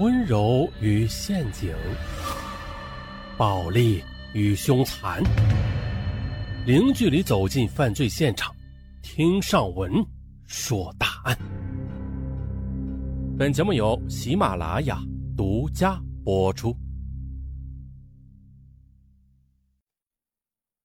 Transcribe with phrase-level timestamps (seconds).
[0.00, 1.72] 温柔与陷阱，
[3.38, 5.22] 暴力与凶残，
[6.66, 8.52] 零距离走进犯罪现场，
[9.02, 10.04] 听上文
[10.46, 11.38] 说大案。
[13.38, 14.98] 本节目由喜马拉雅
[15.36, 16.76] 独家播出。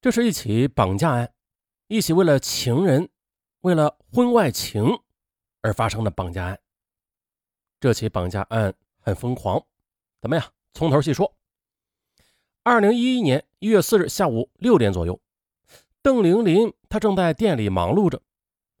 [0.00, 1.30] 这是一起绑架案，
[1.88, 3.06] 一起为了情人、
[3.60, 4.82] 为了婚外情
[5.60, 6.58] 而发生的绑架案。
[7.78, 8.74] 这起绑架案。
[9.04, 9.62] 很疯狂，
[10.22, 10.44] 怎么样？
[10.72, 11.30] 从头细说。
[12.62, 15.20] 二零一一年一月四日下午六点左右，
[16.00, 18.18] 邓玲玲她正在店里忙碌着，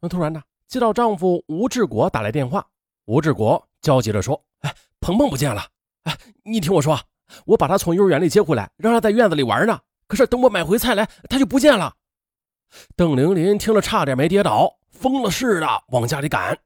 [0.00, 2.66] 那突然呢，接到丈夫吴志国打来电话。
[3.04, 5.68] 吴志国焦急地说：“哎，鹏鹏不见了！
[6.04, 6.98] 哎，你听我说，
[7.44, 9.78] 我把他从幼儿园里接回来，让他在院子里玩呢。
[10.06, 11.94] 可是等我买回菜来，他就不见了。”
[12.96, 16.58] 邓玲玲听了差点没跌倒，疯了似的往家里赶。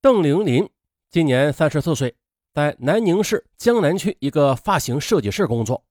[0.00, 0.68] 邓玲玲。
[1.10, 2.14] 今年三十四岁，
[2.54, 5.84] 在南宁市江南区一个发型设计室工作。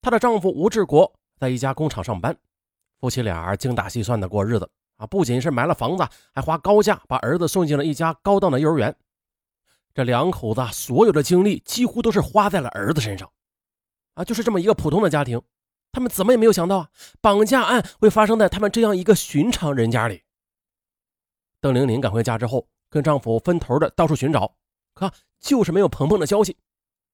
[0.00, 2.36] 她的丈夫吴志国在一家工厂上班，
[2.98, 8.92] 夫妻俩精打细算的过日子啊，不仅是买了房子，还花高价把儿子送进了一家高档的幼儿园。
[9.94, 13.30] 这两口子所有的精力几乎都是花在了儿子身上
[14.14, 15.40] 啊，就是这么一个普通的家庭，
[15.92, 16.88] 他们怎么也没有想到啊，
[17.20, 20.24] 绑架案会发生在他们这样一个寻常人家里。
[21.60, 22.66] 邓玲玲赶回家之后。
[22.90, 24.54] 跟丈夫分头的到处寻找，
[24.94, 26.56] 可就是没有鹏鹏的消息。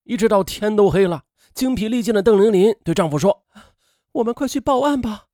[0.04, 3.44] 一直到天都黑了，精疲力尽的邓玲玲对丈夫说
[4.12, 5.26] ：“我们快去报案吧。”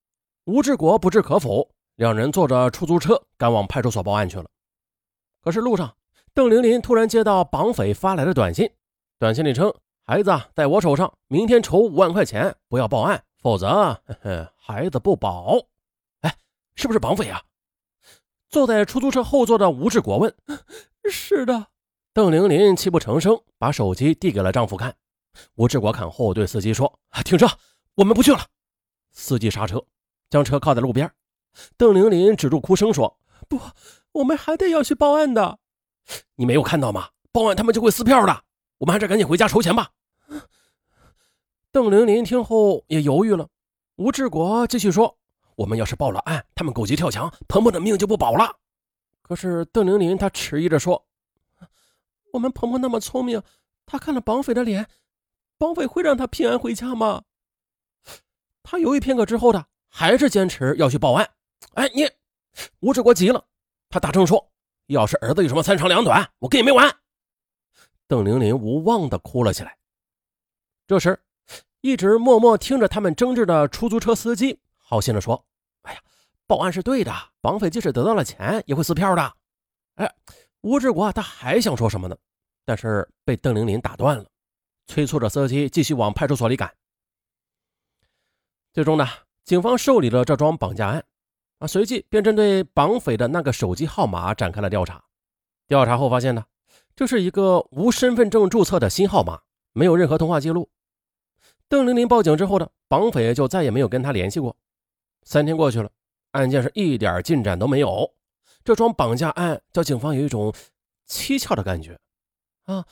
[0.46, 4.46] 吴志国不置可否，两人坐着出租车赶往派出所报案去了。
[5.42, 5.96] 可是路上，
[6.32, 8.70] 邓玲玲突然接到绑匪发来的短信，
[9.18, 9.72] 短信里称
[10.06, 15.58] ：“孩子在我手上，明天筹五万块钱，不要报案，否则呵呵 孩子不保。”
[16.22, 16.36] 哎，
[16.74, 17.42] 是不是绑匪啊？
[18.50, 20.34] 坐在出租车后座的吴志国问
[21.08, 21.68] ：“是的。”
[22.12, 24.96] 邓玲玲泣不成声，把手机递给了丈夫看。
[25.54, 27.46] 吴志国看后对司机说：“停车，
[27.94, 28.40] 我们不去了。”
[29.12, 29.80] 司机刹车，
[30.28, 31.08] 将车靠在路边。
[31.76, 33.16] 邓玲玲止住哭声说
[33.48, 33.60] ：“不，
[34.12, 35.60] 我们还得要去报案的。
[36.34, 37.10] 你没有看到吗？
[37.30, 38.42] 报案他们就会撕票的。
[38.78, 39.90] 我们还是赶紧回家筹钱吧。”
[41.70, 43.48] 邓玲玲听后也犹豫了。
[43.94, 45.19] 吴志国继续说。
[45.60, 48.56] 我们要是报了案，他们狗急跳墙，鹏鹏的命就不保了。
[49.20, 51.06] 可是邓玲玲她迟疑着说
[52.32, 53.42] ：“我们鹏鹏那么聪明，
[53.84, 54.88] 他看了绑匪的脸，
[55.58, 57.24] 绑匪会让他平安回家吗？”
[58.64, 61.30] 他犹豫片刻之后的，还是坚持要去报案。
[61.74, 62.10] 哎，你
[62.78, 63.44] 吴志国急了，
[63.90, 64.50] 他大声说
[64.88, 66.90] ：“要是儿子有什么三长两短，我跟你没完！”
[68.08, 69.76] 邓玲玲无望的哭了起来。
[70.86, 71.20] 这时，
[71.82, 75.44] 一直默默听着他们争执的出租车司机好心的说。
[75.82, 76.00] 哎呀，
[76.46, 79.32] 报案是对的，绑匪即使得到了钱，也会撕票的。
[79.96, 80.14] 哎，
[80.60, 82.16] 吴志国他还想说什么呢？
[82.64, 84.24] 但是被邓玲玲打断了，
[84.86, 86.72] 催促着司机继续往派出所里赶。
[88.72, 89.06] 最终呢，
[89.44, 91.04] 警方受理了这桩绑架案，
[91.58, 95.02] 啊，随即便针对绑匪的那个手机号码展开了调查。
[95.66, 96.44] 调查后发现呢，
[96.94, 99.40] 这是一个无身份证注册的新号码，
[99.72, 100.68] 没有任何通话记录。
[101.68, 104.56] 邓玲玲报警之后呢，绑匪就再也没有跟他联系过。
[105.22, 105.90] 三天过去了，
[106.32, 108.14] 案件是一点进展都没有。
[108.64, 110.52] 这桩绑架案叫警方有一种
[111.08, 111.98] 蹊跷的感觉
[112.64, 112.84] 啊。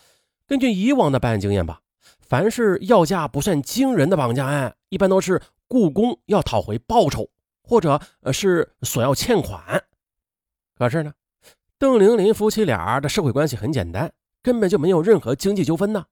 [0.46, 1.80] 根据以往的办案经验吧，
[2.20, 7.28] 凡是要价不算惊人的绑架案，一般都是雇工要讨回报酬，
[7.62, 8.00] 或者
[8.32, 9.84] 是索要欠款。
[10.74, 11.12] 可是呢，
[11.76, 14.10] 邓玲玲夫妻俩的社会关系很简单，
[14.42, 16.06] 根本就没有任何经济纠纷呢。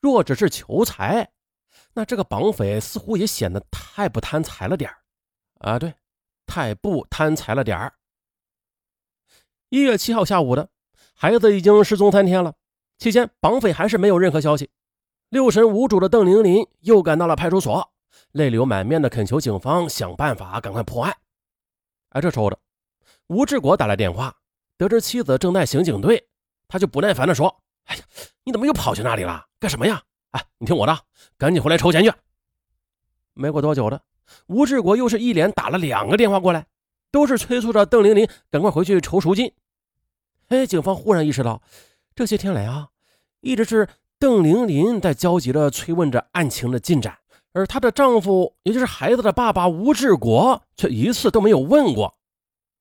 [0.00, 1.30] 若只是求财，
[1.94, 4.98] 那这个绑匪似乎也显得太不贪财了点儿。
[5.66, 5.92] 啊，对，
[6.46, 7.92] 太不贪财了点儿。
[9.68, 10.70] 一月七号下午的，
[11.12, 12.54] 孩子已经失踪三天了，
[12.98, 14.70] 期间绑匪还是没有任何消息。
[15.28, 17.92] 六神无主的邓玲玲又赶到了派出所，
[18.30, 21.12] 泪流满面的恳求警方想办法赶快破案。
[22.10, 22.56] 哎，这时候的
[23.26, 24.32] 吴志国打来电话，
[24.76, 26.28] 得知妻子正在刑警队，
[26.68, 28.04] 他就不耐烦的说：“哎呀，
[28.44, 29.44] 你怎么又跑去那里了？
[29.58, 30.00] 干什么呀？
[30.30, 30.96] 哎，你听我的，
[31.36, 32.12] 赶紧回来筹钱去。”
[33.34, 34.00] 没过多久的。
[34.46, 36.66] 吴志国又是一连打了两个电话过来，
[37.10, 39.52] 都是催促着邓玲玲赶快回去筹赎金。
[40.48, 41.62] 哎，警方忽然意识到，
[42.14, 42.88] 这些天来啊，
[43.40, 43.88] 一直是
[44.18, 47.18] 邓玲玲在焦急地催问着案情的进展，
[47.52, 52.14] 而她的丈夫，也就是孩子的爸爸吴志国，却一次都没有问过。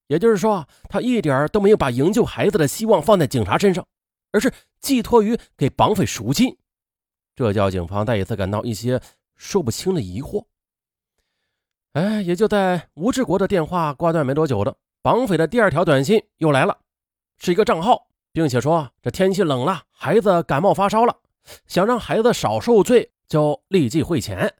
[0.08, 3.84] 也就是说，他一点都没有把营救孩子的希望放在警察身上，
[4.32, 6.56] 而是寄托于给绑匪赎金。
[7.36, 9.02] 这叫警方再一次感到一些
[9.36, 10.46] 说不清的疑惑。
[11.96, 16.78] 哎，也就在吴志国的电话挂断没多久的，绑匪的第二条短信又来了，
[17.38, 21.16] 是一个账号，并且说这天气冷了，孩子感冒发烧了，
[21.68, 24.54] 想让孩子少受罪，就立即汇钱。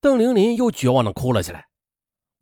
[0.00, 1.66] 邓玲玲又绝望的哭了起来。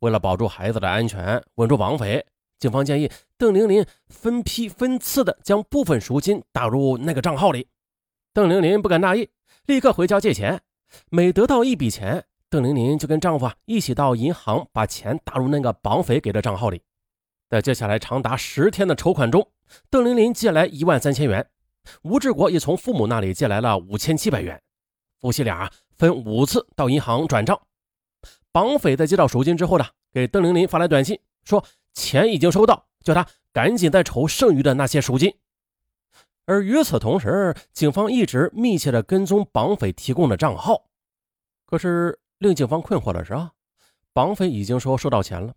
[0.01, 2.23] 为了保住孩子的安全，稳住绑匪，
[2.59, 3.09] 警方建议
[3.39, 7.67] 邓玲玲分批分次的将部分赎金打入那个账号里。
[8.35, 9.31] 邓玲玲不敢大意，
[9.65, 10.61] 立刻回家借钱。
[11.09, 12.23] 每得到一笔钱，
[12.55, 16.81] 邓玲玲就跟丈夫啊一起到银行把钱打入那个绑匪给的账号里。
[17.49, 19.51] 在接下来长达十天的筹款中，
[19.89, 21.45] 邓玲玲借来一万三千元，
[22.03, 24.61] 吴志国也从父母那里借来了五千七百元。
[25.19, 27.59] 夫妻俩分五次到银行转账。
[28.53, 31.61] 绑匪在接到赎金之后呢，给邓玲玲发来短信，说
[31.93, 35.35] 钱已经收到，叫她赶紧再筹剩余的那些赎金。
[36.45, 40.85] 而与此同时，警方一直密切的跟踪绑匪提供的账号。
[41.65, 43.51] 可是令警方困惑的是啊，
[44.13, 45.53] 绑匪已经说收到钱了，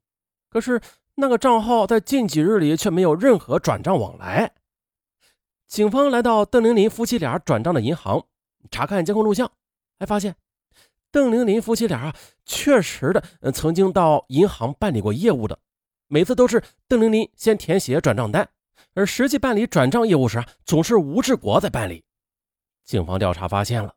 [0.49, 0.81] 可是
[1.14, 4.52] 那个账号在近几日里却没有任何转账往来。
[5.67, 8.25] 警方来到邓玲玲夫妻俩转账的银行，
[8.70, 9.50] 查看监控录像，
[9.99, 10.35] 还发现
[11.11, 12.14] 邓玲玲夫妻俩
[12.46, 15.58] 确实的曾经到银行办理过业务的，
[16.06, 18.49] 每次都是邓玲玲先填写转账单。
[18.94, 22.02] 而实际办理转账业务时啊，总是吴志国在办理。
[22.85, 23.94] 警方调查发现了，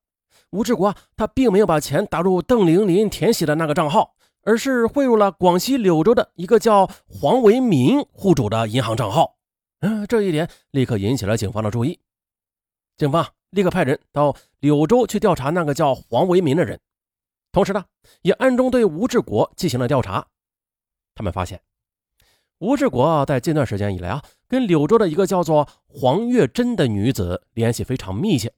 [0.52, 9.38] 吴志国他并没有把钱打入邓玲玲填写的那个账号，而是汇入了广西柳州的一个叫黄维民户主的银行账号。
[9.80, 12.00] 嗯，这一点立刻引起了警方的注意。
[12.98, 16.80] 警方立刻派人到柳州去调查那个叫黄维民的人，
[17.52, 17.86] 同时呢，
[18.22, 20.28] 也暗中对吴志国进行了调查。
[21.16, 21.62] 他们发现。
[22.60, 28.54] 吴志国在近段时间以来啊，跟柳州的一个叫做黄月珍的女子联系非常密切。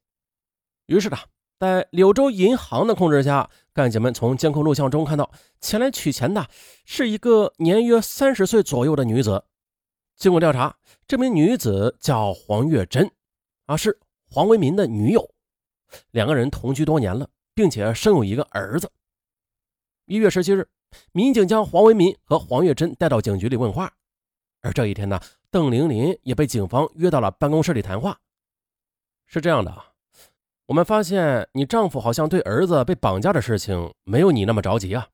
[0.88, 1.18] 于是呢，
[1.64, 5.32] 在柳州银行的控制下，干警们从监控录像中看到，
[5.62, 6.46] 前来取钱的
[6.84, 9.46] 是一个年约三十岁左右的女子。
[10.18, 10.76] 经过调查，
[11.08, 13.10] 这名女子叫黄月珍，
[13.68, 13.98] 啊，是
[14.30, 15.34] 黄为民的女友，
[16.12, 18.92] 两个人同居多年了，并且生有一个儿子。
[20.04, 20.68] 一月十七日。
[21.14, 23.90] 民警将黄为民和黄月珍带到警局里问话，
[24.60, 25.18] 而这一天呢，
[25.50, 28.20] 邓玲玲也被警方约到了办公室里谈话。
[29.26, 29.93] 是这样的，
[30.74, 35.08] 我们发现你丈夫好像对儿子被绑架的事情没有你那么着急啊。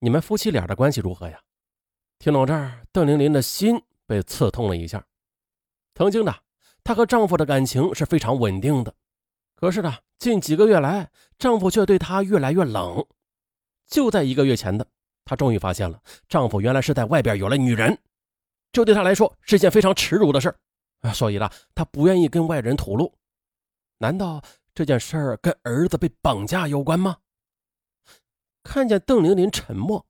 [0.00, 1.40] 你们夫妻俩的关系如何呀？
[2.18, 5.06] 听到这儿，邓玲玲的心被刺痛了一下。
[5.94, 6.34] 曾经的，
[6.82, 8.92] 她和丈夫的感情是非常稳定的，
[9.54, 11.08] 可是呢，近几个月来，
[11.38, 13.06] 丈夫却对她越来越冷。
[13.86, 14.84] 就在一个月前的，
[15.24, 17.96] 她终于发现了丈夫原来是在外边有了女人，
[18.72, 20.52] 这对她来说是一件非常耻辱的事
[21.02, 21.12] 啊！
[21.12, 23.14] 所以呢，她不愿意跟外人吐露。
[23.98, 24.42] 难道
[24.74, 27.16] 这件事儿跟儿子被绑架有关吗？
[28.62, 30.04] 看见邓玲玲沉默，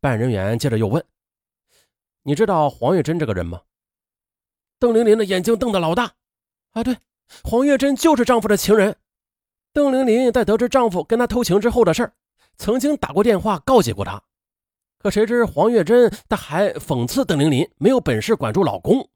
[0.00, 1.04] 办案人员接着又问
[2.24, 3.60] ：“你知道黄月珍这个人吗？”
[4.80, 6.14] 邓玲玲的眼睛瞪得老大。
[6.70, 6.96] 啊，对，
[7.44, 8.96] 黄月珍就是丈夫的情人。
[9.72, 12.14] 邓玲玲在得知丈夫跟她偷情之后的事儿。
[12.56, 14.22] 曾经打过电话告诫过她，
[14.98, 19.08] 可谁知黄月珍她还讽刺邓玲玲没有本事管住老公。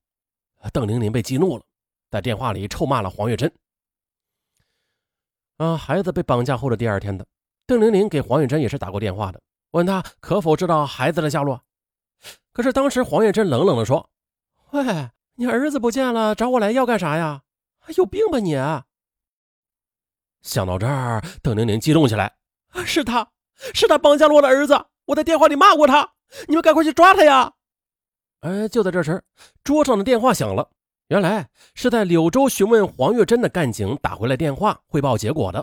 [0.72, 1.64] 邓玲玲被激怒了，
[2.10, 3.52] 在电话里臭骂了黄月珍。
[5.62, 7.24] 啊，孩子被绑架后的第二天的，
[7.68, 11.62] 邓玲玲给黄玉珍也是打过电话的，问她可否知道孩子的下落。
[12.52, 14.10] 可是当时黄玉珍冷冷的说
[14.72, 14.82] ：“喂，
[15.36, 17.42] 你儿子不见了，找我来要干啥呀？
[17.96, 18.56] 有病吧你！”
[20.42, 22.34] 想到这儿，邓玲玲激动起来。
[22.84, 23.30] 是他，
[23.72, 24.86] 是他绑架了我的儿子！
[25.04, 26.14] 我在电话里骂过他，
[26.48, 27.52] 你们赶快去抓他呀！
[28.40, 29.22] 哎，就在这时，
[29.62, 30.68] 桌上的电话响了。
[31.12, 35.62] 原来是在柳州询问黄月珍的干警打回来电话汇报结果的。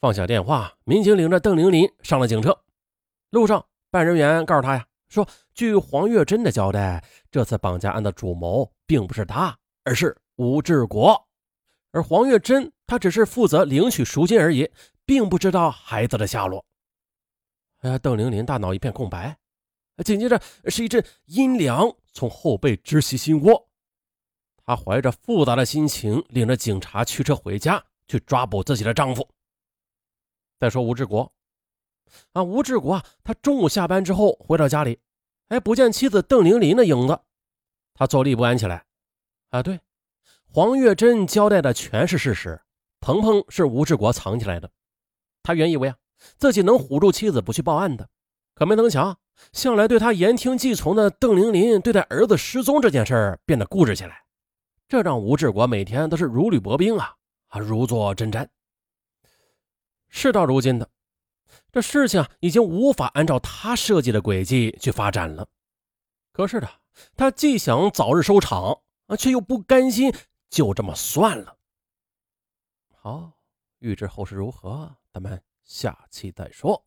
[0.00, 2.58] 放下电话，民警领着邓玲玲上了警车。
[3.30, 11.24] 路上，办案人员告诉他呀，说据黄月珍的交代，这次绑架案的主谋并不是他，而是吴志国，
[11.92, 14.68] 而黄月珍他只是负责领取赎金而已。
[15.06, 16.64] 并不知道孩子的下落。
[17.82, 19.36] 哎呀，邓玲玲大脑一片空白，
[20.04, 23.69] 紧接着是一阵阴凉从后背直袭心窝。
[24.70, 29.28] 她怀着复杂的心情，领着警察驱车回家，去抓捕自己的丈夫。
[30.60, 31.32] 再说吴志国，
[32.34, 35.00] 啊，吴志国啊，他中午下班之后回到家里，
[35.48, 37.18] 哎，不见妻子邓玲玲的影子，
[37.94, 38.84] 他坐立不安起来。
[39.48, 39.80] 啊，对，
[40.46, 42.60] 黄月珍交代的全是事实，
[43.00, 44.70] 鹏鹏是吴志国藏起来的。
[45.42, 45.96] 他原以为啊，
[46.36, 48.08] 自己能唬住妻子不去报案的，
[48.54, 49.18] 可没能想，
[49.52, 54.22] 向来对他言听计从的邓玲玲对待儿子失踪这件事儿变得固执起来，
[54.90, 57.14] 这让吴志国每天都是如履薄冰啊，
[57.46, 58.48] 啊，如坐针毡。
[60.08, 60.90] 事到如今的，
[61.70, 65.46] 这事情已经无法按照他设计的轨迹去发展了。
[66.32, 66.68] 可是呢，
[67.14, 70.12] 他既想早日收场啊，却又不甘心
[70.48, 71.56] 就这么算了。
[72.96, 73.30] 好，
[73.78, 76.84] 预知后事如何，咱们下期再说。